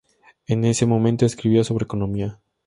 [0.47, 2.39] En ese momento escribió sobre economía.